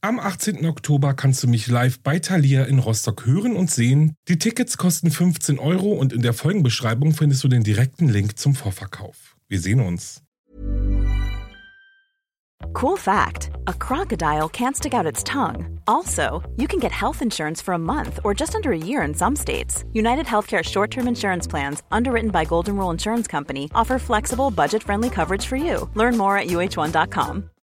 [0.00, 0.64] Am 18.
[0.64, 4.14] Oktober kannst du mich live bei Thalia in Rostock hören und sehen.
[4.28, 8.54] Die Tickets kosten 15 Euro und in der Folgenbeschreibung findest du den direkten Link zum
[8.54, 9.36] Vorverkauf.
[9.48, 10.22] Wir sehen uns.
[12.80, 15.80] Cool fact a crocodile can't stick out its tongue.
[15.88, 19.14] Also, you can get health insurance for a month or just under a year in
[19.14, 19.84] some states.
[19.92, 24.84] United Healthcare short term insurance plans, underwritten by Golden Rule Insurance Company, offer flexible, budget
[24.84, 25.88] friendly coverage for you.
[25.96, 27.50] Learn more at uh1.com.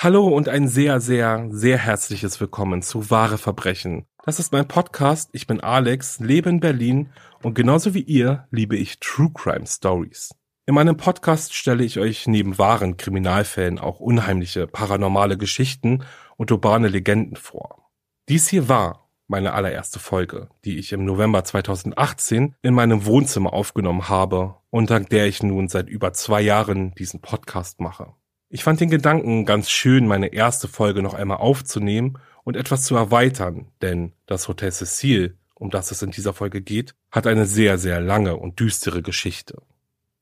[0.00, 4.06] Hallo und ein sehr, sehr, sehr herzliches Willkommen zu Wahre Verbrechen.
[4.24, 5.28] Das ist mein Podcast.
[5.32, 7.10] Ich bin Alex, lebe in Berlin
[7.42, 10.36] und genauso wie ihr liebe ich True Crime Stories.
[10.66, 16.04] In meinem Podcast stelle ich euch neben wahren Kriminalfällen auch unheimliche paranormale Geschichten
[16.36, 17.90] und urbane Legenden vor.
[18.28, 24.08] Dies hier war meine allererste Folge, die ich im November 2018 in meinem Wohnzimmer aufgenommen
[24.08, 28.14] habe und dank der ich nun seit über zwei Jahren diesen Podcast mache.
[28.50, 32.96] Ich fand den Gedanken ganz schön, meine erste Folge noch einmal aufzunehmen und etwas zu
[32.96, 37.76] erweitern, denn das Hotel Cecil, um das es in dieser Folge geht, hat eine sehr,
[37.76, 39.60] sehr lange und düstere Geschichte.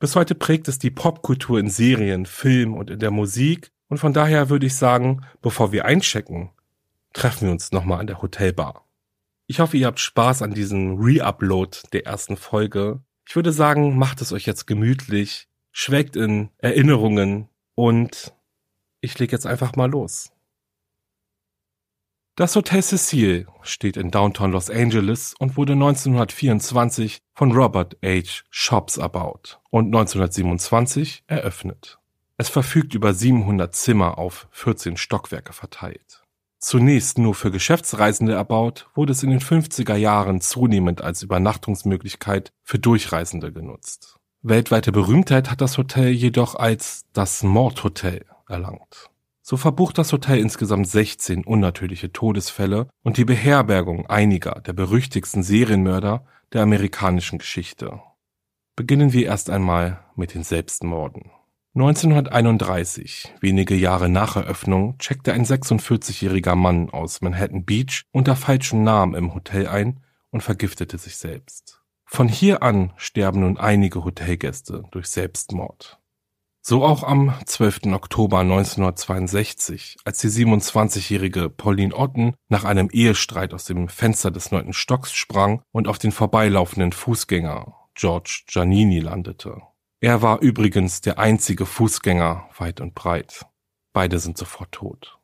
[0.01, 4.13] Bis heute prägt es die Popkultur in Serien, Film und in der Musik und von
[4.13, 6.51] daher würde ich sagen, bevor wir einchecken,
[7.13, 8.89] treffen wir uns nochmal an der Hotelbar.
[9.47, 12.99] Ich hoffe, ihr habt Spaß an diesem Re-Upload der ersten Folge.
[13.29, 18.35] Ich würde sagen, macht es euch jetzt gemütlich, schwelgt in Erinnerungen, und
[19.01, 20.33] ich leg jetzt einfach mal los.
[22.35, 28.43] Das Hotel Cecil steht in Downtown Los Angeles und wurde 1924 von Robert H.
[28.51, 31.99] Shops erbaut und 1927 eröffnet.
[32.37, 36.25] Es verfügt über 700 Zimmer auf 14 Stockwerke verteilt.
[36.59, 42.79] Zunächst nur für Geschäftsreisende erbaut, wurde es in den 50er Jahren zunehmend als Übernachtungsmöglichkeit für
[42.79, 44.19] Durchreisende genutzt.
[44.49, 49.11] Weltweite Berühmtheit hat das Hotel jedoch als das Mordhotel erlangt.
[49.43, 56.25] So verbucht das Hotel insgesamt 16 unnatürliche Todesfälle und die Beherbergung einiger der berüchtigsten Serienmörder
[56.53, 58.01] der amerikanischen Geschichte.
[58.77, 61.33] Beginnen wir erst einmal mit den Selbstmorden.
[61.75, 69.15] 1931, wenige Jahre nach Eröffnung, checkte ein 46-jähriger Mann aus Manhattan Beach unter falschem Namen
[69.15, 71.76] im Hotel ein und vergiftete sich selbst.
[72.07, 76.01] Von hier an sterben nun einige Hotelgäste durch Selbstmord.
[76.63, 77.93] So auch am 12.
[77.93, 84.73] Oktober 1962, als die 27-jährige Pauline Otten nach einem Ehestreit aus dem Fenster des neunten
[84.73, 89.63] Stocks sprang und auf den vorbeilaufenden Fußgänger George Giannini landete.
[90.01, 93.47] Er war übrigens der einzige Fußgänger weit und breit.
[93.93, 95.19] Beide sind sofort tot.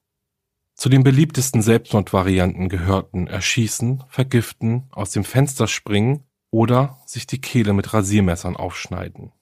[0.74, 7.72] Zu den beliebtesten Selbstmordvarianten gehörten Erschießen, Vergiften, aus dem Fenster springen oder sich die Kehle
[7.72, 9.32] mit Rasiermessern aufschneiden.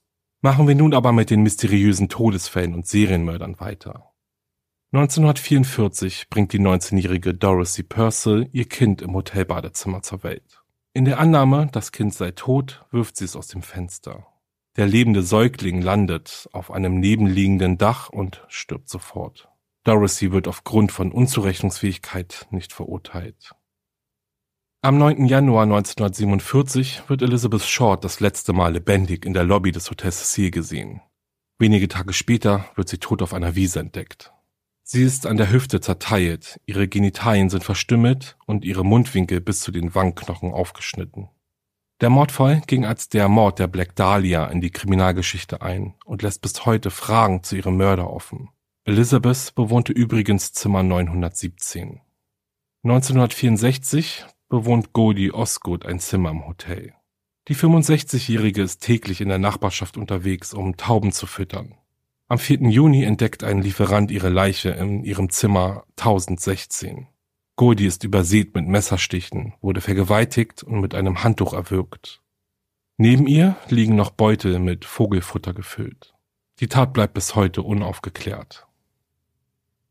[0.40, 4.12] Machen wir nun aber mit den mysteriösen Todesfällen und Serienmördern weiter.
[4.92, 10.62] 1944 bringt die 19-jährige Dorothy Purcell ihr Kind im Hotelbadezimmer zur Welt.
[10.94, 14.26] In der Annahme, das Kind sei tot, wirft sie es aus dem Fenster.
[14.76, 19.48] Der lebende Säugling landet auf einem nebenliegenden Dach und stirbt sofort.
[19.84, 23.52] Dorothy wird aufgrund von Unzurechnungsfähigkeit nicht verurteilt.
[24.82, 25.26] Am 9.
[25.26, 30.50] Januar 1947 wird Elizabeth Short das letzte Mal lebendig in der Lobby des Hotels Cecil
[30.50, 31.02] gesehen.
[31.58, 34.32] Wenige Tage später wird sie tot auf einer Wiese entdeckt.
[34.82, 39.70] Sie ist an der Hüfte zerteilt, ihre Genitalien sind verstümmelt und ihre Mundwinkel bis zu
[39.70, 41.28] den Wangenknochen aufgeschnitten.
[42.00, 46.40] Der Mordfall ging als der Mord der Black Dahlia in die Kriminalgeschichte ein und lässt
[46.40, 48.48] bis heute Fragen zu ihrem Mörder offen.
[48.84, 52.00] Elizabeth bewohnte übrigens Zimmer 917.
[52.82, 56.92] 1964 bewohnt Godi Osgood ein Zimmer im Hotel.
[57.48, 61.74] Die 65-Jährige ist täglich in der Nachbarschaft unterwegs, um Tauben zu füttern.
[62.28, 62.68] Am 4.
[62.68, 67.08] Juni entdeckt ein Lieferant ihre Leiche in ihrem Zimmer 1016.
[67.56, 72.20] Godi ist übersät mit Messerstichen, wurde vergewaltigt und mit einem Handtuch erwürgt.
[72.98, 76.14] Neben ihr liegen noch Beutel mit Vogelfutter gefüllt.
[76.60, 78.66] Die Tat bleibt bis heute unaufgeklärt.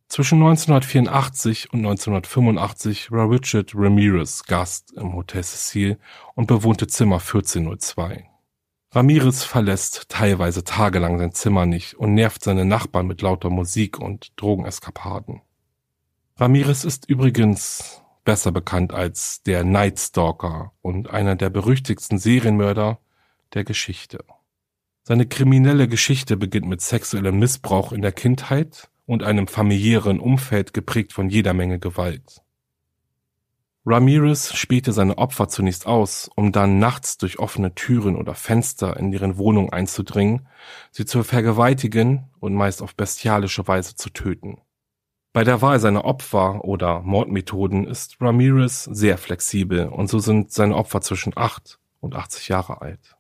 [0.09, 5.99] Zwischen 1984 und 1985 war Richard Ramirez Gast im Hotel Cecil
[6.33, 8.27] und bewohnte Zimmer 1402.
[8.91, 14.31] Ramirez verlässt teilweise tagelang sein Zimmer nicht und nervt seine Nachbarn mit lauter Musik und
[14.35, 15.41] Drogeneskapaden.
[16.37, 22.97] Ramirez ist übrigens besser bekannt als der Night Stalker und einer der berüchtigsten Serienmörder
[23.53, 24.25] der Geschichte.
[25.03, 31.13] Seine kriminelle Geschichte beginnt mit sexuellem Missbrauch in der Kindheit und einem familiären Umfeld geprägt
[31.13, 32.43] von jeder Menge Gewalt.
[33.83, 39.09] Ramirez spähte seine Opfer zunächst aus, um dann nachts durch offene Türen oder Fenster in
[39.09, 40.47] deren Wohnung einzudringen,
[40.91, 44.61] sie zu vergewaltigen und meist auf bestialische Weise zu töten.
[45.33, 50.75] Bei der Wahl seiner Opfer oder Mordmethoden ist Ramirez sehr flexibel und so sind seine
[50.75, 53.17] Opfer zwischen 8 und 80 Jahre alt.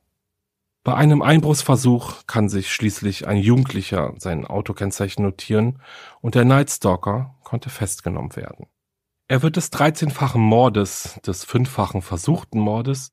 [0.83, 5.81] Bei einem Einbruchsversuch kann sich schließlich ein Jugendlicher sein Autokennzeichen notieren
[6.21, 8.67] und der Night Stalker konnte festgenommen werden.
[9.27, 13.11] Er wird des 13-fachen Mordes, des fünffachen versuchten Mordes,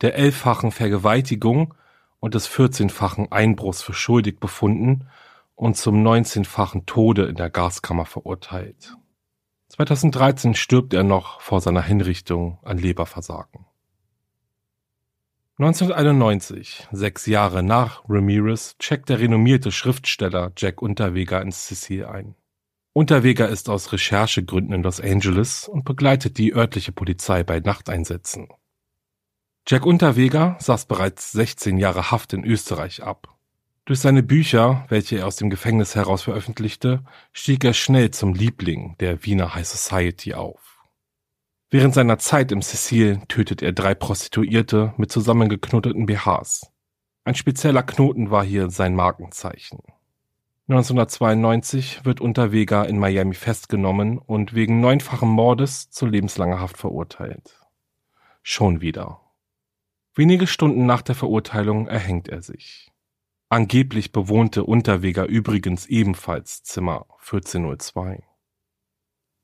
[0.00, 1.74] der elffachen Vergewaltigung
[2.20, 5.08] und des 14-fachen Einbruchs für schuldig befunden
[5.56, 8.96] und zum 19-fachen Tode in der Gaskammer verurteilt.
[9.68, 13.66] 2013 stirbt er noch vor seiner Hinrichtung an Leberversagen.
[15.60, 22.34] 1991, sechs Jahre nach Ramirez, checkt der renommierte Schriftsteller Jack Unterweger ins Sicil ein.
[22.94, 28.48] Unterweger ist aus Recherchegründen in Los Angeles und begleitet die örtliche Polizei bei Nachteinsätzen.
[29.68, 33.36] Jack Unterweger saß bereits 16 Jahre Haft in Österreich ab.
[33.84, 37.04] Durch seine Bücher, welche er aus dem Gefängnis heraus veröffentlichte,
[37.34, 40.69] stieg er schnell zum Liebling der Wiener High Society auf.
[41.72, 46.72] Während seiner Zeit im Cecil tötet er drei Prostituierte mit zusammengeknoteten BHs.
[47.22, 49.78] Ein spezieller Knoten war hier sein Markenzeichen.
[50.66, 57.60] 1992 wird Unterweger in Miami festgenommen und wegen neunfachen Mordes zu lebenslanger Haft verurteilt.
[58.42, 59.20] Schon wieder.
[60.14, 62.90] Wenige Stunden nach der Verurteilung erhängt er sich.
[63.48, 68.24] Angeblich bewohnte Unterweger übrigens ebenfalls Zimmer 1402.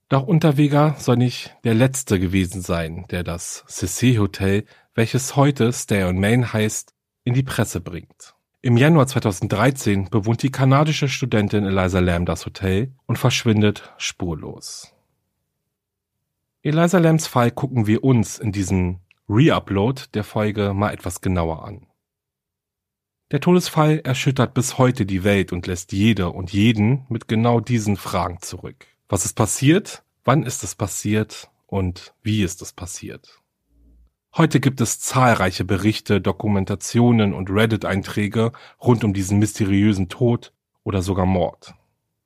[0.08, 4.64] Doch Unterweger soll nicht der Letzte gewesen sein, der das Cissé Hotel,
[4.94, 6.94] welches heute Stay on Main heißt,
[7.24, 8.34] in die Presse bringt.
[8.62, 14.92] Im Januar 2013 bewohnt die kanadische Studentin Eliza Lamb das Hotel und verschwindet spurlos.
[16.62, 21.86] Eliza Lambs Fall gucken wir uns in diesem Reupload der Folge mal etwas genauer an.
[23.32, 27.96] Der Todesfall erschüttert bis heute die Welt und lässt jede und jeden mit genau diesen
[27.96, 28.86] Fragen zurück.
[29.08, 30.02] Was ist passiert?
[30.24, 31.48] Wann ist es passiert?
[31.66, 33.40] Und wie ist es passiert?
[34.36, 38.50] Heute gibt es zahlreiche Berichte, Dokumentationen und Reddit-Einträge
[38.82, 41.74] rund um diesen mysteriösen Tod oder sogar Mord.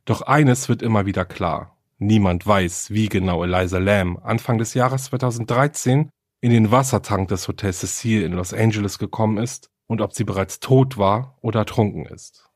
[0.06, 1.76] Doch eines wird immer wieder klar.
[1.98, 6.08] Niemand weiß, wie genau Eliza Lamb Anfang des Jahres 2013
[6.40, 10.60] in den Wassertank des Hotel Cecil in Los Angeles gekommen ist und ob sie bereits
[10.60, 12.48] tot war oder ertrunken ist.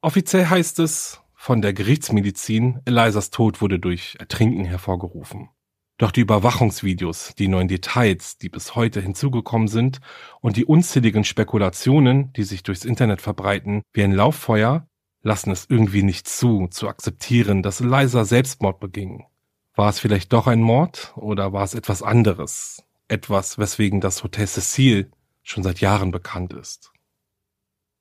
[0.00, 5.50] Offiziell heißt es, von der Gerichtsmedizin, Elisas Tod wurde durch Ertrinken hervorgerufen.
[5.98, 10.00] Doch die Überwachungsvideos, die neuen Details, die bis heute hinzugekommen sind
[10.40, 14.88] und die unzähligen Spekulationen, die sich durchs Internet verbreiten, wie ein Lauffeuer,
[15.20, 19.26] lassen es irgendwie nicht zu, zu akzeptieren, dass Eliza Selbstmord beging.
[19.74, 22.82] War es vielleicht doch ein Mord oder war es etwas anderes?
[23.06, 25.10] Etwas, weswegen das Hotel Cecil
[25.42, 26.93] schon seit Jahren bekannt ist.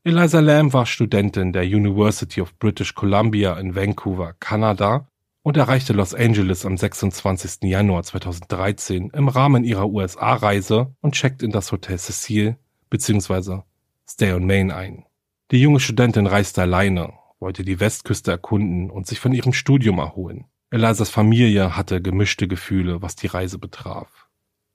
[0.06, 5.08] Eliza Lamb war Studentin der University of British Columbia in Vancouver, Kanada
[5.44, 7.64] und erreichte Los Angeles am 26.
[7.64, 12.58] Januar 2013 im Rahmen ihrer USA-Reise und checkt in das Hotel Cecil
[12.90, 13.62] bzw.
[14.06, 15.06] Stay on Main ein.
[15.52, 20.48] Die junge Studentin reiste alleine, wollte die Westküste erkunden und sich von ihrem Studium erholen.
[20.70, 24.28] Elizas Familie hatte gemischte Gefühle, was die Reise betraf.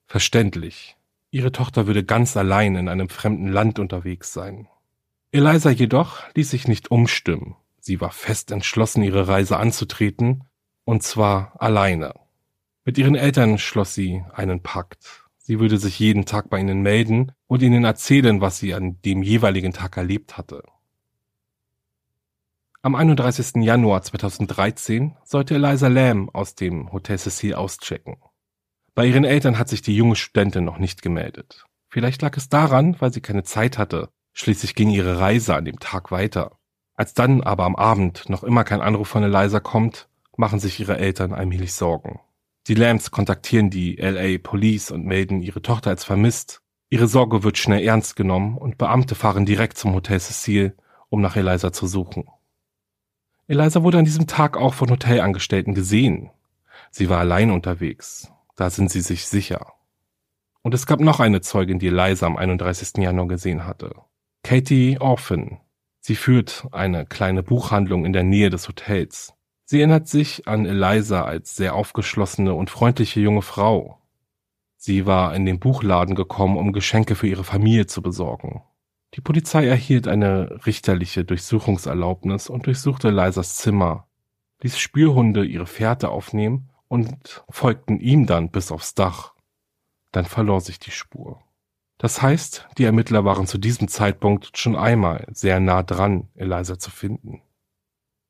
[0.07, 0.97] Verständlich.
[1.31, 4.69] Ihre Tochter würde ganz allein in einem fremden Land unterwegs sein.
[5.31, 7.57] Eliza jedoch ließ sich nicht umstimmen.
[7.81, 10.45] Sie war fest entschlossen, ihre Reise anzutreten,
[10.85, 12.15] und zwar alleine.
[12.85, 15.25] Mit ihren Eltern schloss sie einen Pakt.
[15.37, 19.23] Sie würde sich jeden Tag bei ihnen melden und ihnen erzählen, was sie an dem
[19.23, 20.63] jeweiligen Tag erlebt hatte.
[22.81, 23.63] Am 31.
[23.63, 28.17] Januar 2013 sollte Eliza Lamb aus dem Hotel Cecil auschecken.
[28.95, 31.67] Bei ihren Eltern hat sich die junge Studentin noch nicht gemeldet.
[31.89, 35.81] Vielleicht lag es daran, weil sie keine Zeit hatte, Schließlich ging ihre Reise an dem
[35.81, 36.53] Tag weiter.
[36.95, 40.97] Als dann aber am Abend noch immer kein Anruf von Eliza kommt, machen sich ihre
[40.97, 42.21] Eltern allmählich Sorgen.
[42.69, 46.63] Die Lambs kontaktieren die LA Police und melden ihre Tochter als vermisst.
[46.89, 50.77] Ihre Sorge wird schnell ernst genommen und Beamte fahren direkt zum Hotel Cecil,
[51.09, 52.29] um nach Eliza zu suchen.
[53.49, 56.31] Eliza wurde an diesem Tag auch von Hotelangestellten gesehen.
[56.93, 58.31] Sie war allein unterwegs.
[58.55, 59.73] Da sind sie sich sicher.
[60.63, 62.99] Und es gab noch eine Zeugin, die Eliza am 31.
[62.99, 63.97] Januar gesehen hatte.
[64.43, 65.59] Katie Orphan.
[66.01, 69.35] Sie führt eine kleine Buchhandlung in der Nähe des Hotels.
[69.65, 73.99] Sie erinnert sich an Eliza als sehr aufgeschlossene und freundliche junge Frau.
[74.77, 78.63] Sie war in den Buchladen gekommen, um Geschenke für ihre Familie zu besorgen.
[79.15, 84.07] Die Polizei erhielt eine richterliche Durchsuchungserlaubnis und durchsuchte Elizas Zimmer,
[84.63, 89.35] ließ Spürhunde ihre Fährte aufnehmen und folgten ihm dann bis aufs Dach.
[90.13, 91.43] Dann verlor sich die Spur.
[91.99, 96.93] Das heißt, die Ermittler waren zu diesem Zeitpunkt schon einmal sehr nah dran, Eliza zu
[96.93, 97.43] finden.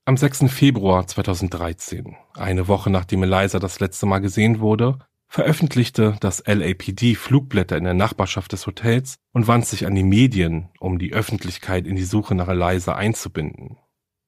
[0.06, 0.50] Am 6.
[0.50, 7.76] Februar 2013, eine Woche nachdem Eliza das letzte Mal gesehen wurde, veröffentlichte das LAPD Flugblätter
[7.76, 11.96] in der Nachbarschaft des Hotels und wandte sich an die Medien, um die Öffentlichkeit in
[11.96, 13.76] die Suche nach Eliza einzubinden.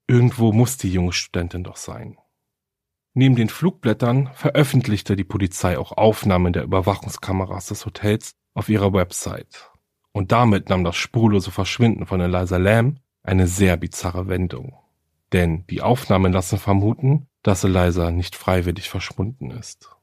[0.06, 2.18] Irgendwo muss die junge Studentin doch sein.
[3.14, 9.71] Neben den Flugblättern veröffentlichte die Polizei auch Aufnahmen der Überwachungskameras des Hotels auf ihrer Website.
[10.12, 14.75] Und damit nahm das spurlose Verschwinden von Eliza Lamb eine sehr bizarre Wendung.
[15.33, 19.97] Denn die Aufnahmen lassen vermuten, dass Eliza nicht freiwillig verschwunden ist.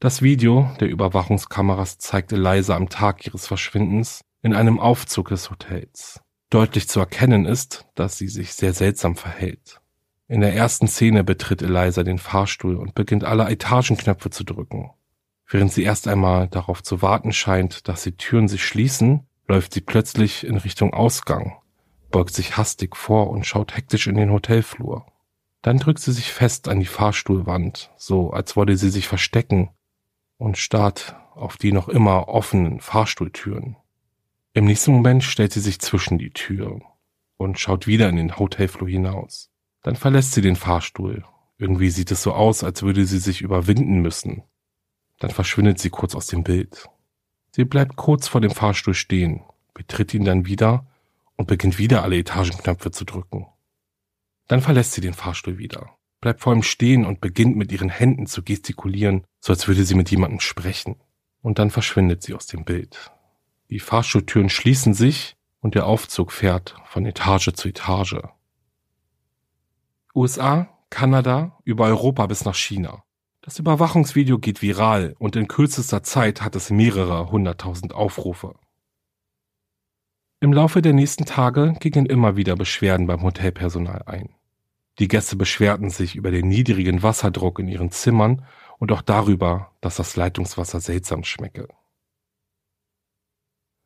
[0.00, 6.20] Das Video der Überwachungskameras zeigt Eliza am Tag ihres Verschwindens in einem Aufzug des Hotels.
[6.50, 9.80] Deutlich zu erkennen ist, dass sie sich sehr seltsam verhält.
[10.28, 14.90] In der ersten Szene betritt Eliza den Fahrstuhl und beginnt alle Etagenknöpfe zu drücken.
[15.48, 19.80] Während sie erst einmal darauf zu warten scheint, dass die Türen sich schließen, läuft sie
[19.80, 21.56] plötzlich in Richtung Ausgang,
[22.10, 25.06] beugt sich hastig vor und schaut hektisch in den Hotelflur.
[25.62, 29.70] Dann drückt sie sich fest an die Fahrstuhlwand, so als wolle sie sich verstecken,
[30.36, 33.76] und starrt auf die noch immer offenen Fahrstuhltüren.
[34.52, 36.84] Im nächsten Moment stellt sie sich zwischen die Türen
[37.38, 39.50] und schaut wieder in den Hotelflur hinaus.
[39.82, 41.24] Dann verlässt sie den Fahrstuhl.
[41.56, 44.42] Irgendwie sieht es so aus, als würde sie sich überwinden müssen,
[45.18, 46.88] dann verschwindet sie kurz aus dem Bild.
[47.50, 49.42] Sie bleibt kurz vor dem Fahrstuhl stehen,
[49.74, 50.86] betritt ihn dann wieder
[51.36, 53.46] und beginnt wieder alle Etagenknöpfe zu drücken.
[54.46, 58.26] Dann verlässt sie den Fahrstuhl wieder, bleibt vor ihm stehen und beginnt mit ihren Händen
[58.26, 60.96] zu gestikulieren, so als würde sie mit jemandem sprechen.
[61.42, 63.12] Und dann verschwindet sie aus dem Bild.
[63.70, 68.22] Die Fahrstuhltüren schließen sich und der Aufzug fährt von Etage zu Etage.
[70.14, 73.04] USA, Kanada, über Europa bis nach China.
[73.40, 78.54] Das Überwachungsvideo geht viral und in kürzester Zeit hat es mehrere hunderttausend Aufrufe.
[80.40, 84.34] Im Laufe der nächsten Tage gingen immer wieder Beschwerden beim Hotelpersonal ein.
[84.98, 88.44] Die Gäste beschwerten sich über den niedrigen Wasserdruck in ihren Zimmern
[88.78, 91.68] und auch darüber, dass das Leitungswasser seltsam schmecke.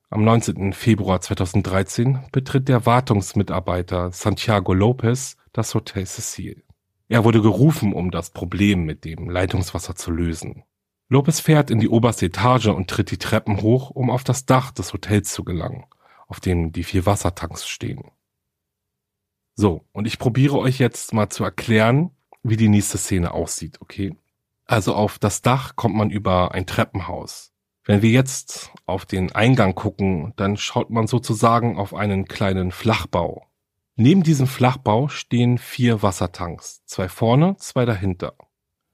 [0.08, 0.72] Am 19.
[0.74, 6.62] Februar 2013 betritt der Wartungsmitarbeiter Santiago Lopez das Hotel Cecil.
[7.12, 10.64] Er wurde gerufen, um das Problem mit dem Leitungswasser zu lösen.
[11.10, 14.70] Lopez fährt in die oberste Etage und tritt die Treppen hoch, um auf das Dach
[14.70, 15.84] des Hotels zu gelangen,
[16.26, 18.12] auf dem die vier Wassertanks stehen.
[19.56, 24.16] So, und ich probiere euch jetzt mal zu erklären, wie die nächste Szene aussieht, okay?
[24.64, 27.52] Also auf das Dach kommt man über ein Treppenhaus.
[27.84, 33.51] Wenn wir jetzt auf den Eingang gucken, dann schaut man sozusagen auf einen kleinen Flachbau.
[33.96, 38.34] Neben diesem Flachbau stehen vier Wassertanks, zwei vorne, zwei dahinter.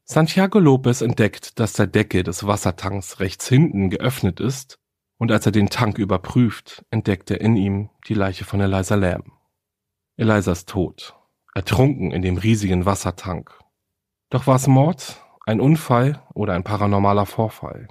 [0.04, 4.80] Santiago Lopez entdeckt, dass der Deckel des Wassertanks rechts hinten geöffnet ist
[5.16, 9.26] und als er den Tank überprüft, entdeckt er in ihm die Leiche von Eliza Lamb.
[10.16, 11.14] Eliza ist tot,
[11.54, 13.56] ertrunken in dem riesigen Wassertank.
[14.30, 17.86] Doch war es Mord, ein Unfall oder ein paranormaler Vorfall?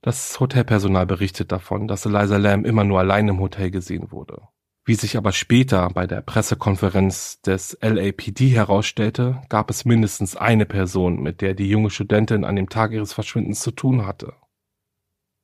[0.00, 4.48] Das Hotelpersonal berichtet davon, dass Eliza Lamb immer nur allein im Hotel gesehen wurde.
[4.84, 11.22] Wie sich aber später bei der Pressekonferenz des LAPD herausstellte, gab es mindestens eine Person,
[11.22, 14.34] mit der die junge Studentin an dem Tag ihres Verschwindens zu tun hatte.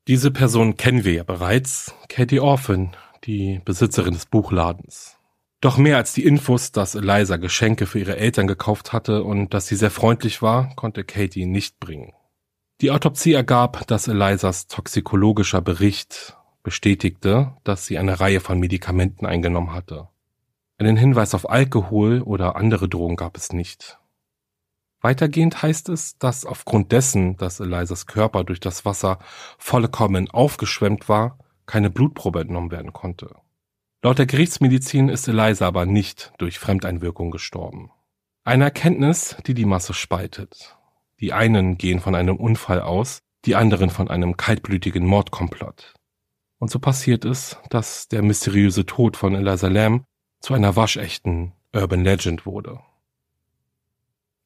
[0.09, 5.19] Diese Person kennen wir ja bereits, Katie Orphan, die Besitzerin des Buchladens.
[5.61, 9.67] Doch mehr als die Infos, dass Eliza Geschenke für ihre Eltern gekauft hatte und dass
[9.67, 12.13] sie sehr freundlich war, konnte Katie nicht bringen.
[12.81, 19.73] Die Autopsie ergab, dass Elizas toxikologischer Bericht bestätigte, dass sie eine Reihe von Medikamenten eingenommen
[19.73, 20.09] hatte.
[20.79, 23.99] Einen Hinweis auf Alkohol oder andere Drogen gab es nicht.
[25.01, 29.19] Weitergehend heißt es, dass aufgrund dessen, dass Elizas Körper durch das Wasser
[29.59, 33.37] vollkommen aufgeschwemmt war, keine Blutprobe entnommen werden konnte.
[34.03, 37.91] Laut der Gerichtsmedizin ist Eliza aber nicht durch Fremdeinwirkung gestorben.
[38.45, 40.77] Eine Erkenntnis, die die Masse spaltet.
[41.21, 45.95] Die einen gehen von einem Unfall aus, die anderen von einem kaltblütigen Mordkomplott.
[46.59, 50.05] Und so passiert es, dass der mysteriöse Tod von Eliza Lamb
[50.41, 52.81] zu einer waschechten Urban Legend wurde.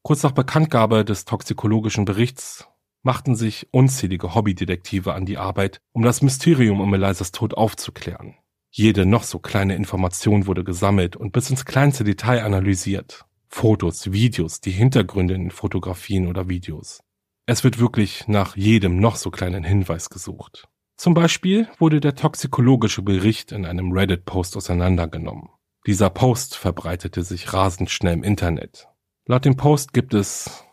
[0.02, 2.68] Kurz nach Bekanntgabe des toxikologischen Berichts
[3.02, 8.34] machten sich unzählige Hobbydetektive an die Arbeit, um das Mysterium um Elisas Tod aufzuklären.
[8.70, 13.26] Jede noch so kleine Information wurde gesammelt und bis ins kleinste Detail analysiert.
[13.48, 17.00] Fotos, Videos, die Hintergründe in Fotografien oder Videos.
[17.44, 20.68] Es wird wirklich nach jedem noch so kleinen Hinweis gesucht.
[21.02, 25.48] Zum Beispiel wurde der toxikologische Bericht in einem Reddit-Post auseinandergenommen.
[25.84, 28.86] Dieser Post verbreitete sich rasend schnell im Internet.
[29.26, 30.64] Laut dem Post gibt es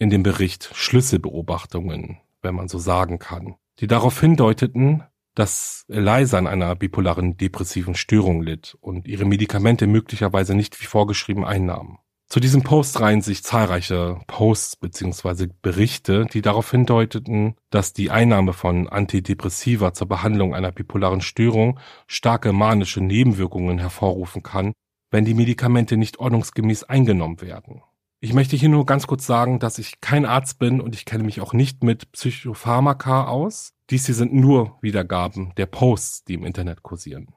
[0.00, 5.04] in dem Bericht Schlüsselbeobachtungen, wenn man so sagen kann, die darauf hindeuteten,
[5.36, 11.44] dass Eliza an einer bipolaren depressiven Störung litt und ihre Medikamente möglicherweise nicht wie vorgeschrieben
[11.44, 12.00] einnahm.
[12.28, 15.46] Zu diesem Post reihen sich zahlreiche Posts bzw.
[15.62, 21.78] Berichte, die darauf hindeuteten, dass die Einnahme von Antidepressiva zur Behandlung einer bipolaren Störung
[22.08, 24.72] starke manische Nebenwirkungen hervorrufen kann,
[25.12, 27.82] wenn die Medikamente nicht ordnungsgemäß eingenommen werden.
[28.18, 31.22] Ich möchte hier nur ganz kurz sagen, dass ich kein Arzt bin und ich kenne
[31.22, 33.72] mich auch nicht mit Psychopharmaka aus.
[33.88, 37.28] Dies hier sind nur Wiedergaben der Posts, die im Internet kursieren.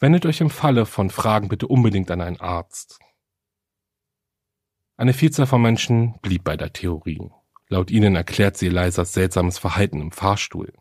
[0.00, 2.98] Wendet euch im Falle von Fragen bitte unbedingt an einen Arzt.
[5.00, 7.30] Eine Vielzahl von Menschen blieb bei der Theorie.
[7.68, 10.72] Laut ihnen erklärt sie Elisas seltsames Verhalten im Fahrstuhl.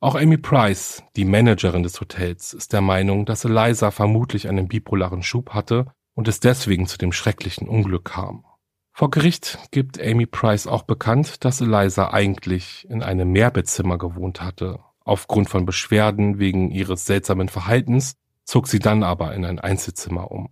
[0.00, 5.22] Auch Amy Price, die Managerin des Hotels, ist der Meinung, dass Eliza vermutlich einen bipolaren
[5.22, 8.44] Schub hatte und es deswegen zu dem schrecklichen Unglück kam.
[8.92, 14.80] Vor Gericht gibt Amy Price auch bekannt, dass Eliza eigentlich in einem Mehrbettzimmer gewohnt hatte.
[15.06, 20.50] Aufgrund von Beschwerden wegen ihres seltsamen Verhaltens zog sie dann aber in ein Einzelzimmer um.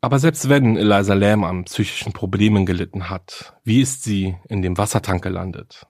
[0.00, 4.78] Aber selbst wenn Eliza Lamb an psychischen Problemen gelitten hat, wie ist sie in dem
[4.78, 5.86] Wassertank gelandet?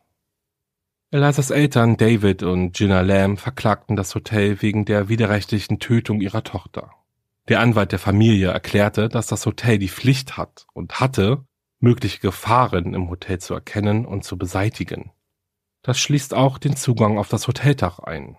[1.11, 6.91] Elizas Eltern David und Gina Lamb verklagten das Hotel wegen der widerrechtlichen Tötung ihrer Tochter.
[7.49, 11.45] Der Anwalt der Familie erklärte, dass das Hotel die Pflicht hat und hatte,
[11.81, 15.13] mögliche Gefahren im Hotel zu erkennen und zu beseitigen.
[15.83, 18.37] Das schließt auch den Zugang auf das Hoteldach ein.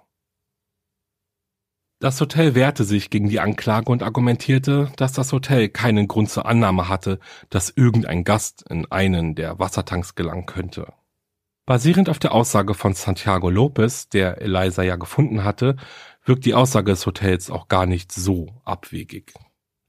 [2.01, 6.46] Das Hotel wehrte sich gegen die Anklage und argumentierte, dass das Hotel keinen Grund zur
[6.46, 10.94] Annahme hatte, dass irgendein Gast in einen der Wassertanks gelangen könnte.
[11.66, 15.75] Basierend auf der Aussage von Santiago Lopez, der Eliza ja gefunden hatte,
[16.24, 19.33] wirkt die Aussage des Hotels auch gar nicht so abwegig.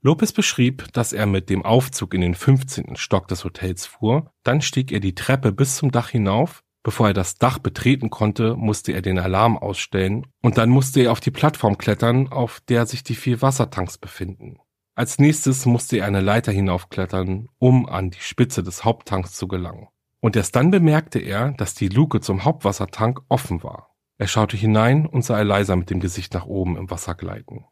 [0.01, 2.97] Lopez beschrieb, dass er mit dem Aufzug in den 15.
[2.97, 7.13] Stock des Hotels fuhr, dann stieg er die Treppe bis zum Dach hinauf Bevor er
[7.13, 11.31] das Dach betreten konnte, musste er den Alarm ausstellen und dann musste er auf die
[11.31, 14.59] Plattform klettern, auf der sich die vier Wassertanks befinden.
[14.95, 19.87] Als nächstes musste er eine Leiter hinaufklettern, um an die Spitze des Haupttanks zu gelangen.
[20.19, 23.95] Und erst dann bemerkte er, dass die Luke zum Hauptwassertank offen war.
[24.17, 27.65] Er schaute hinein und sah Eliza mit dem Gesicht nach oben im Wasser gleiten.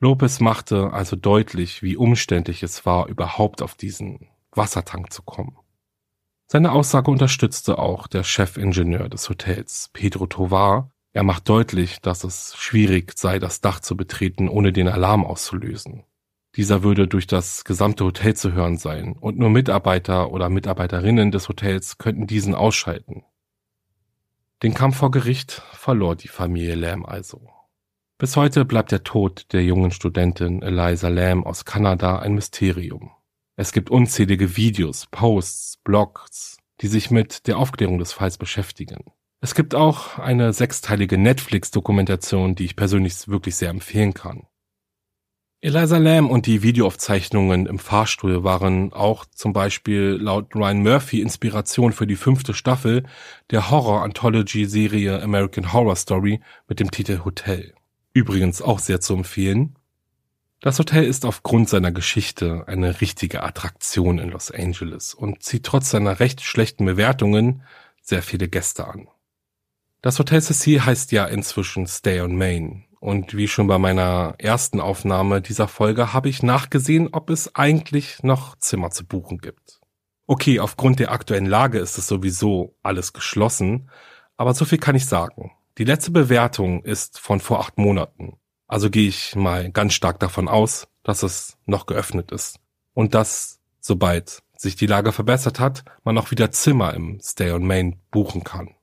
[0.00, 5.56] Lopez machte also deutlich, wie umständlich es war, überhaupt auf diesen Wassertank zu kommen.
[6.54, 10.88] Seine Aussage unterstützte auch der Chefingenieur des Hotels, Pedro Tovar.
[11.12, 16.04] Er macht deutlich, dass es schwierig sei, das Dach zu betreten, ohne den Alarm auszulösen.
[16.54, 21.48] Dieser würde durch das gesamte Hotel zu hören sein und nur Mitarbeiter oder Mitarbeiterinnen des
[21.48, 23.24] Hotels könnten diesen ausschalten.
[24.62, 27.48] Den Kampf vor Gericht verlor die Familie Lamb also.
[28.16, 33.10] Bis heute bleibt der Tod der jungen Studentin Eliza Lamb aus Kanada ein Mysterium.
[33.56, 39.04] Es gibt unzählige Videos, Posts, Blogs, die sich mit der Aufklärung des Falls beschäftigen.
[39.40, 44.46] Es gibt auch eine sechsteilige Netflix-Dokumentation, die ich persönlich wirklich sehr empfehlen kann.
[45.60, 51.92] Eliza Lamb und die Videoaufzeichnungen im Fahrstuhl waren auch zum Beispiel laut Ryan Murphy Inspiration
[51.92, 53.04] für die fünfte Staffel
[53.50, 57.72] der Horror-Anthology-Serie American Horror Story mit dem Titel Hotel.
[58.12, 59.76] Übrigens auch sehr zu empfehlen.
[60.64, 65.90] Das Hotel ist aufgrund seiner Geschichte eine richtige Attraktion in Los Angeles und zieht trotz
[65.90, 67.64] seiner recht schlechten Bewertungen
[68.00, 69.08] sehr viele Gäste an.
[70.00, 74.80] Das Hotel Cecil heißt ja inzwischen Stay on Main und wie schon bei meiner ersten
[74.80, 79.82] Aufnahme dieser Folge habe ich nachgesehen, ob es eigentlich noch Zimmer zu buchen gibt.
[80.26, 83.90] Okay, aufgrund der aktuellen Lage ist es sowieso alles geschlossen,
[84.38, 85.52] aber so viel kann ich sagen.
[85.76, 88.38] Die letzte Bewertung ist von vor acht Monaten.
[88.74, 92.58] Also gehe ich mal ganz stark davon aus, dass es noch geöffnet ist
[92.92, 97.64] und dass, sobald sich die Lage verbessert hat, man auch wieder Zimmer im Stay on
[97.64, 98.74] Main buchen kann.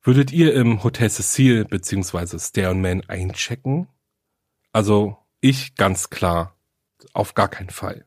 [0.00, 2.38] Würdet ihr im Hotel Cecil bzw.
[2.38, 3.86] Stay on Main einchecken?
[4.72, 6.56] Also ich ganz klar,
[7.12, 8.06] auf gar keinen Fall.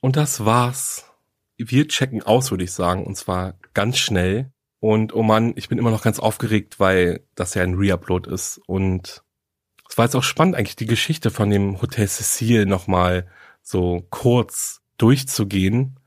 [0.00, 1.10] Und das war's.
[1.56, 4.51] Wir checken aus, würde ich sagen, und zwar ganz schnell.
[4.82, 8.60] Und oh Mann, ich bin immer noch ganz aufgeregt, weil das ja ein Reupload ist.
[8.66, 9.22] Und
[9.88, 13.28] Es war jetzt auch spannend, eigentlich die Geschichte von dem Hotel Cecil nochmal
[13.62, 16.00] so kurz durchzugehen.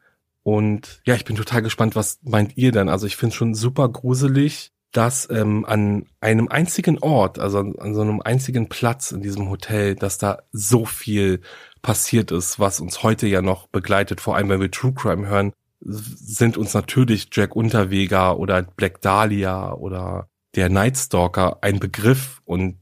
[0.43, 2.89] Und ja, ich bin total gespannt, was meint ihr denn?
[2.89, 7.75] Also ich finde es schon super gruselig, dass ähm, an einem einzigen Ort, also an,
[7.79, 11.39] an so einem einzigen Platz in diesem Hotel, dass da so viel
[11.81, 15.53] passiert ist, was uns heute ja noch begleitet, vor allem wenn wir True Crime hören,
[15.79, 22.79] sind uns natürlich Jack Unterweger oder Black Dahlia oder der Night Stalker ein Begriff und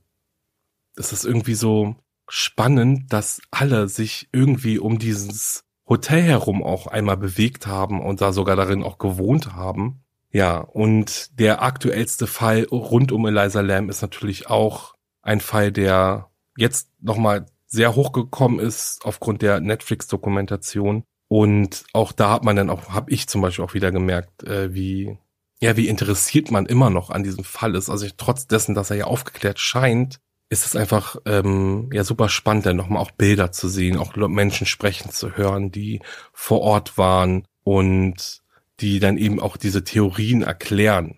[0.96, 1.96] es ist irgendwie so
[2.28, 8.32] spannend, dass alle sich irgendwie um dieses Hotel herum auch einmal bewegt haben und da
[8.32, 10.04] sogar darin auch gewohnt haben.
[10.32, 16.30] Ja, und der aktuellste Fall rund um Eliza Lamb ist natürlich auch ein Fall, der
[16.58, 21.04] jetzt nochmal sehr hochgekommen ist aufgrund der Netflix-Dokumentation.
[21.34, 24.72] Und auch da hat man dann auch, habe ich zum Beispiel auch wieder gemerkt, äh,
[24.76, 25.18] wie,
[25.60, 27.90] ja, wie interessiert man immer noch an diesem Fall ist.
[27.90, 30.20] Also ich, trotz dessen, dass er ja aufgeklärt scheint,
[30.50, 34.68] ist es einfach ähm, ja super spannend, dann nochmal auch Bilder zu sehen, auch Menschen
[34.68, 36.02] sprechen zu hören, die
[36.34, 38.44] vor Ort waren und
[38.80, 41.18] die dann eben auch diese Theorien erklären.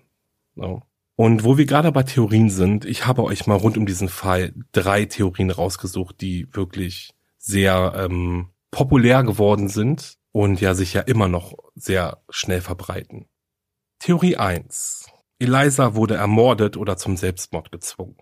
[0.55, 0.81] So.
[1.17, 4.53] Und wo wir gerade bei Theorien sind, ich habe euch mal rund um diesen Fall
[4.71, 11.29] drei Theorien rausgesucht, die wirklich sehr ähm, populär geworden sind und ja sich ja immer
[11.29, 13.25] noch sehr schnell verbreiten.
[13.99, 15.05] Theorie 1.
[15.39, 18.17] Eliza wurde ermordet oder zum Selbstmord gezwungen.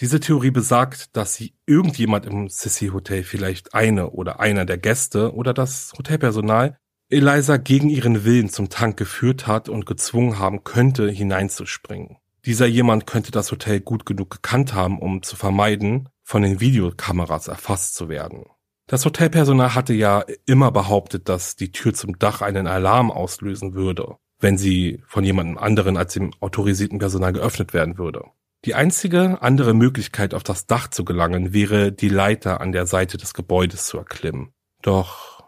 [0.00, 5.34] Diese Theorie besagt, dass sie irgendjemand im Sissy Hotel, vielleicht eine oder einer der Gäste
[5.34, 6.78] oder das Hotelpersonal,
[7.10, 12.16] Eliza gegen ihren Willen zum Tank geführt hat und gezwungen haben könnte, hineinzuspringen.
[12.46, 17.48] Dieser jemand könnte das Hotel gut genug gekannt haben, um zu vermeiden, von den Videokameras
[17.48, 18.46] erfasst zu werden.
[18.90, 24.16] Das Hotelpersonal hatte ja immer behauptet, dass die Tür zum Dach einen Alarm auslösen würde,
[24.40, 28.24] wenn sie von jemandem anderen als dem autorisierten Personal geöffnet werden würde.
[28.64, 33.16] Die einzige andere Möglichkeit, auf das Dach zu gelangen, wäre, die Leiter an der Seite
[33.16, 34.50] des Gebäudes zu erklimmen.
[34.82, 35.44] Doch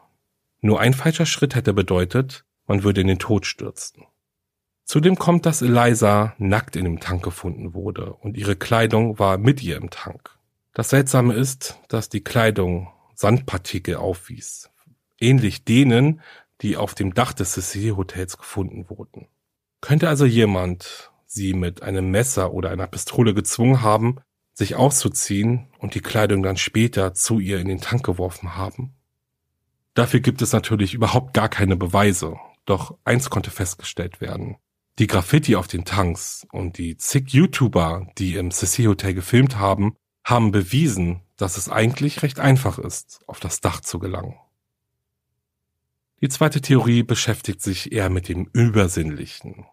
[0.61, 4.05] nur ein falscher Schritt hätte bedeutet, man würde in den Tod stürzen.
[4.85, 9.65] Zudem kommt, dass Eliza nackt in dem Tank gefunden wurde und ihre Kleidung war mit
[9.65, 10.39] ihr im Tank.
[10.75, 12.87] Das Seltsame ist, dass die Kleidung
[13.23, 14.69] Sandpartikel aufwies,
[15.21, 16.23] ähnlich denen,
[16.61, 19.29] die auf dem Dach des Cecil Hotels gefunden wurden.
[19.81, 24.17] Könnte also jemand sie mit einem Messer oder einer Pistole gezwungen haben,
[24.55, 28.93] sich auszuziehen und die Kleidung dann später zu ihr in den Tank geworfen haben?
[29.95, 34.57] Dafür gibt es natürlich überhaupt gar keine Beweise, doch eins konnte festgestellt werden.
[34.99, 39.95] Die Graffiti auf den Tanks und die zig YouTuber, die im Sissi Hotel gefilmt haben,
[40.25, 44.37] haben bewiesen, dass es eigentlich recht einfach ist, auf das Dach zu gelangen.
[46.21, 49.67] Die zweite Theorie beschäftigt sich eher mit dem Übersinnlichen.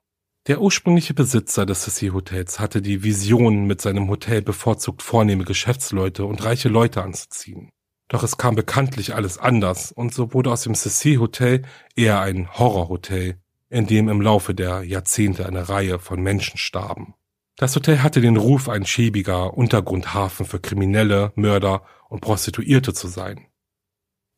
[0.48, 6.26] Der ursprüngliche Besitzer des Sissi Hotels hatte die Vision, mit seinem Hotel bevorzugt vornehme Geschäftsleute
[6.26, 7.69] und reiche Leute anzuziehen.
[8.08, 11.62] Doch es kam bekanntlich alles anders und so wurde aus dem Sissi Hotel
[11.95, 17.13] eher ein Horrorhotel, in dem im Laufe der Jahrzehnte eine Reihe von Menschen starben.
[17.60, 23.48] Das Hotel hatte den Ruf, ein schäbiger Untergrundhafen für Kriminelle, Mörder und Prostituierte zu sein.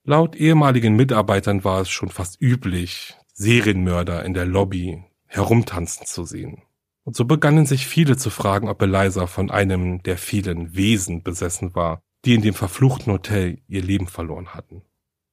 [0.04, 6.64] Laut ehemaligen Mitarbeitern war es schon fast üblich, Serienmörder in der Lobby herumtanzen zu sehen.
[7.04, 11.76] Und so begannen sich viele zu fragen, ob Eliza von einem der vielen Wesen besessen
[11.76, 14.82] war, die in dem verfluchten Hotel ihr Leben verloren hatten.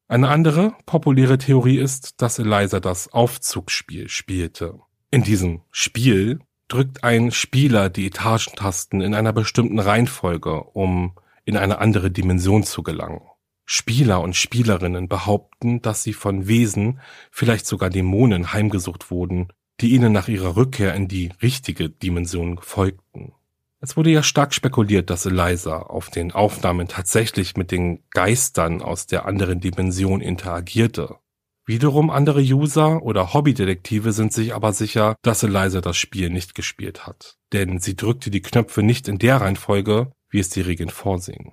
[0.08, 4.78] Eine andere populäre Theorie ist, dass Eliza das Aufzugsspiel spielte.
[5.10, 11.12] In diesem Spiel drückt ein Spieler die Etagentasten in einer bestimmten Reihenfolge, um
[11.44, 13.22] in eine andere Dimension zu gelangen.
[13.64, 17.00] Spieler und Spielerinnen behaupten, dass sie von Wesen,
[17.30, 19.48] vielleicht sogar Dämonen heimgesucht wurden,
[19.80, 23.32] die ihnen nach ihrer Rückkehr in die richtige Dimension folgten.
[23.80, 29.06] Es wurde ja stark spekuliert, dass Eliza auf den Aufnahmen tatsächlich mit den Geistern aus
[29.06, 31.16] der anderen Dimension interagierte.
[31.68, 37.06] Wiederum andere User oder Hobbydetektive sind sich aber sicher, dass Eliza das Spiel nicht gespielt
[37.06, 41.52] hat, denn sie drückte die Knöpfe nicht in der Reihenfolge, wie es die Regeln vorsehen.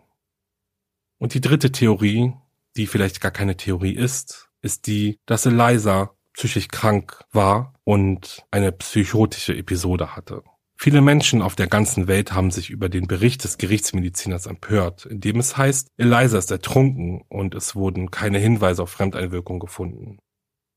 [1.18, 2.32] Und die dritte Theorie,
[2.78, 8.72] die vielleicht gar keine Theorie ist, ist die, dass Eliza psychisch krank war und eine
[8.72, 10.44] psychotische Episode hatte.
[10.78, 15.22] Viele Menschen auf der ganzen Welt haben sich über den Bericht des Gerichtsmediziners empört, in
[15.22, 20.20] dem es heißt, Eliza ist ertrunken und es wurden keine Hinweise auf Fremdeinwirkung gefunden.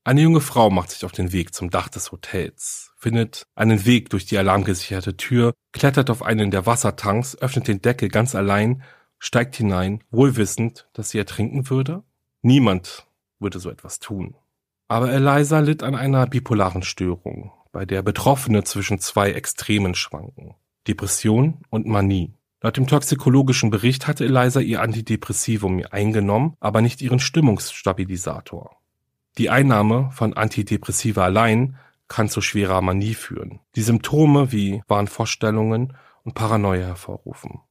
[0.05, 4.09] Eine junge Frau macht sich auf den Weg zum Dach des Hotels, findet einen Weg
[4.09, 8.81] durch die alarmgesicherte Tür, klettert auf einen der Wassertanks, öffnet den Deckel ganz allein,
[9.19, 12.03] steigt hinein, wohlwissend, dass sie ertrinken würde?
[12.41, 13.05] Niemand
[13.39, 14.35] würde so etwas tun.
[14.87, 20.55] Aber Eliza litt an einer bipolaren Störung, bei der Betroffene zwischen zwei Extremen schwanken.
[20.87, 22.33] Depression und Manie.
[22.61, 28.75] Laut dem toxikologischen Bericht hatte Eliza ihr Antidepressivum eingenommen, aber nicht ihren Stimmungsstabilisator.
[29.37, 31.77] Die Einnahme von Antidepressiva allein
[32.09, 37.61] kann zu schwerer Manie führen, die Symptome wie Wahnvorstellungen und Paranoia hervorrufen.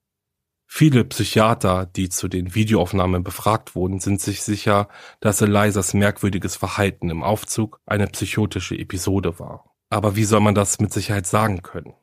[0.64, 4.88] Viele Psychiater, die zu den Videoaufnahmen befragt wurden, sind sich sicher,
[5.20, 9.67] dass Elizas merkwürdiges Verhalten im Aufzug eine psychotische Episode war.
[9.90, 11.94] Aber wie soll man das mit Sicherheit sagen können?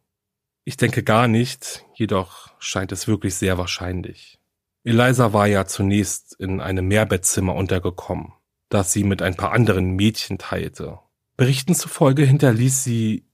[0.64, 4.40] Ich denke gar nicht, jedoch scheint es wirklich sehr wahrscheinlich.
[4.84, 8.34] Eliza war ja zunächst in einem Mehrbettzimmer untergekommen,
[8.70, 11.00] das sie mit ein paar anderen Mädchen teilte.
[11.38, 13.26] Berichten zufolge hinterließ sie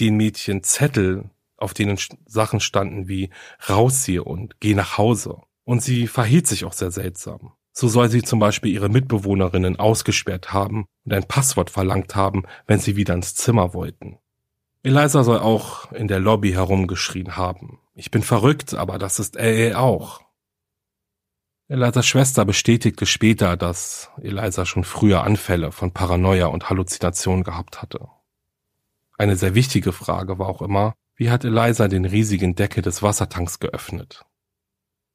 [0.00, 3.30] den Mädchen Zettel, auf denen Sachen standen wie
[3.68, 5.42] raus hier und geh nach Hause.
[5.64, 7.52] Und sie verhielt sich auch sehr seltsam.
[7.72, 12.80] So soll sie zum Beispiel ihre Mitbewohnerinnen ausgesperrt haben und ein Passwort verlangt haben, wenn
[12.80, 14.18] sie wieder ins Zimmer wollten.
[14.82, 17.78] Eliza soll auch in der Lobby herumgeschrien haben.
[17.94, 20.22] Ich bin verrückt, aber das ist LA auch.
[21.68, 28.08] Elizas Schwester bestätigte später, dass Eliza schon früher Anfälle von Paranoia und Halluzination gehabt hatte.
[29.18, 33.60] Eine sehr wichtige Frage war auch immer, wie hat Eliza den riesigen Deckel des Wassertanks
[33.60, 34.24] geöffnet?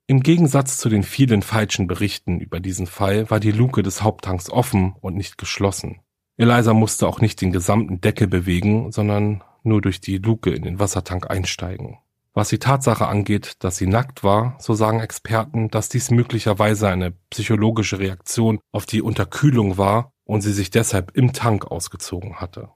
[0.07, 4.51] Im Gegensatz zu den vielen falschen Berichten über diesen Fall war die Luke des Haupttanks
[4.51, 6.01] offen und nicht geschlossen.
[6.37, 10.79] Eliza musste auch nicht den gesamten Deckel bewegen, sondern nur durch die Luke in den
[10.79, 11.97] Wassertank einsteigen.
[12.33, 17.11] Was die Tatsache angeht, dass sie nackt war, so sagen Experten, dass dies möglicherweise eine
[17.31, 22.69] psychologische Reaktion auf die Unterkühlung war und sie sich deshalb im Tank ausgezogen hatte.